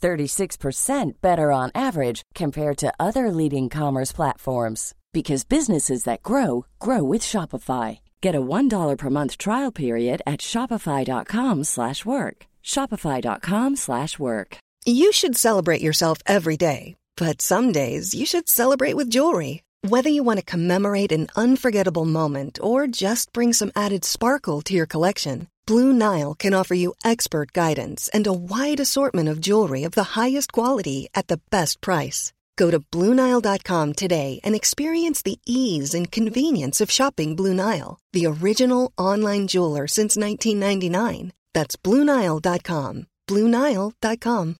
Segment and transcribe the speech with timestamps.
[0.00, 7.02] 36% better on average compared to other leading commerce platforms because businesses that grow grow
[7.02, 7.98] with Shopify.
[8.20, 12.36] Get a $1 per month trial period at shopify.com/work.
[12.62, 14.50] shopify.com/work.
[14.86, 19.62] You should celebrate yourself every day, but some days you should celebrate with jewelry.
[19.82, 24.74] Whether you want to commemorate an unforgettable moment or just bring some added sparkle to
[24.74, 29.84] your collection, Blue Nile can offer you expert guidance and a wide assortment of jewelry
[29.84, 32.32] of the highest quality at the best price.
[32.56, 38.26] Go to BlueNile.com today and experience the ease and convenience of shopping Blue Nile, the
[38.26, 41.32] original online jeweler since 1999.
[41.54, 43.06] That's BlueNile.com.
[43.28, 44.56] BlueNile.com.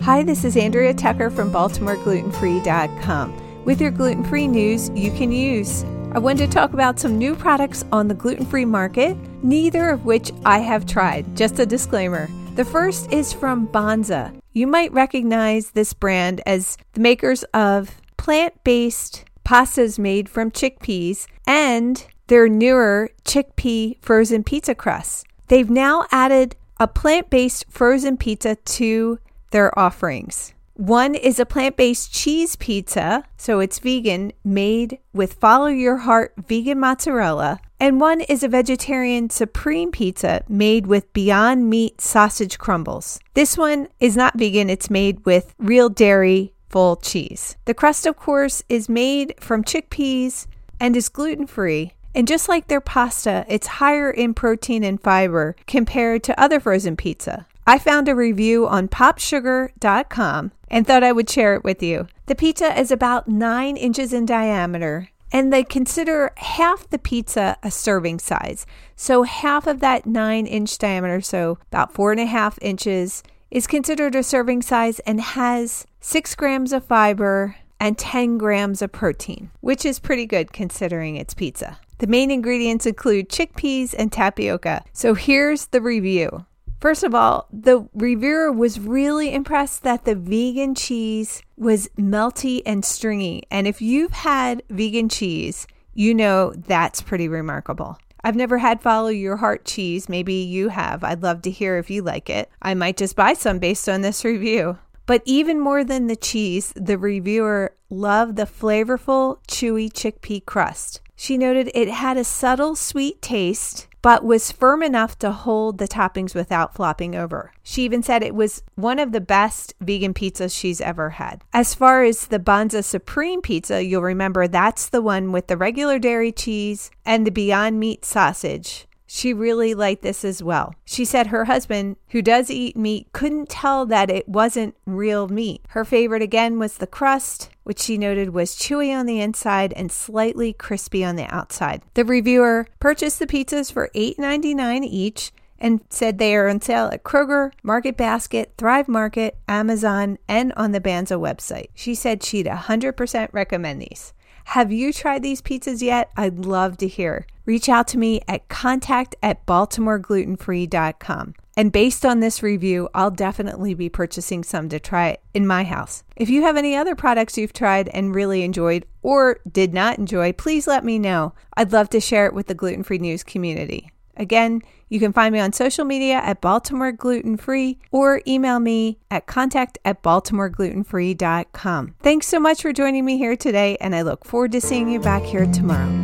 [0.00, 5.84] Hi, this is Andrea Tucker from BaltimoreGlutenFree.com with your gluten free news you can use.
[6.14, 10.04] I wanted to talk about some new products on the gluten free market, neither of
[10.04, 11.36] which I have tried.
[11.36, 12.28] Just a disclaimer.
[12.54, 14.40] The first is from Banza.
[14.52, 21.26] You might recognize this brand as the makers of plant based pastas made from chickpeas
[21.48, 25.24] and their newer chickpea frozen pizza crusts.
[25.48, 29.18] They've now added a plant based frozen pizza to
[29.50, 30.54] their offerings.
[30.76, 36.34] One is a plant based cheese pizza, so it's vegan, made with Follow Your Heart
[36.48, 37.60] vegan mozzarella.
[37.78, 43.20] And one is a vegetarian supreme pizza made with Beyond Meat sausage crumbles.
[43.34, 47.56] This one is not vegan, it's made with real dairy full cheese.
[47.66, 50.48] The crust, of course, is made from chickpeas
[50.80, 51.92] and is gluten free.
[52.16, 56.96] And just like their pasta, it's higher in protein and fiber compared to other frozen
[56.96, 57.46] pizza.
[57.66, 62.08] I found a review on popsugar.com and thought I would share it with you.
[62.26, 67.70] The pizza is about nine inches in diameter, and they consider half the pizza a
[67.70, 68.66] serving size.
[68.96, 73.66] So, half of that nine inch diameter, so about four and a half inches, is
[73.66, 79.50] considered a serving size and has six grams of fiber and 10 grams of protein,
[79.60, 81.78] which is pretty good considering it's pizza.
[81.98, 84.84] The main ingredients include chickpeas and tapioca.
[84.92, 86.44] So, here's the review.
[86.84, 92.84] First of all, the reviewer was really impressed that the vegan cheese was melty and
[92.84, 93.44] stringy.
[93.50, 97.96] And if you've had vegan cheese, you know that's pretty remarkable.
[98.22, 100.10] I've never had Follow Your Heart cheese.
[100.10, 101.02] Maybe you have.
[101.02, 102.50] I'd love to hear if you like it.
[102.60, 104.76] I might just buy some based on this review.
[105.06, 111.00] But even more than the cheese, the reviewer loved the flavorful, chewy chickpea crust.
[111.16, 115.88] She noted it had a subtle sweet taste but was firm enough to hold the
[115.88, 117.54] toppings without flopping over.
[117.62, 121.40] She even said it was one of the best vegan pizzas she's ever had.
[121.54, 125.98] As far as the Banza Supreme pizza, you'll remember that's the one with the regular
[125.98, 128.86] dairy cheese and the Beyond Meat sausage.
[129.16, 130.74] She really liked this as well.
[130.84, 135.64] She said her husband, who does eat meat, couldn't tell that it wasn't real meat.
[135.68, 139.92] Her favorite again was the crust, which she noted was chewy on the inside and
[139.92, 141.82] slightly crispy on the outside.
[141.94, 145.30] The reviewer purchased the pizzas for $8.99 each
[145.60, 150.72] and said they are on sale at Kroger, Market Basket, Thrive Market, Amazon, and on
[150.72, 151.68] the Banza website.
[151.76, 154.12] She said she'd 100% recommend these.
[154.44, 156.10] Have you tried these pizzas yet?
[156.16, 157.26] I'd love to hear.
[157.46, 161.34] Reach out to me at contact at baltimoreglutenfree.com.
[161.56, 166.02] And based on this review, I'll definitely be purchasing some to try in my house.
[166.16, 170.32] If you have any other products you've tried and really enjoyed or did not enjoy,
[170.32, 171.32] please let me know.
[171.56, 173.90] I'd love to share it with the gluten free news community.
[174.16, 178.98] Again, you can find me on social media at Baltimore Gluten Free or email me
[179.10, 181.94] at contact at baltimoreglutenfree.com.
[182.00, 185.00] Thanks so much for joining me here today, and I look forward to seeing you
[185.00, 186.03] back here tomorrow.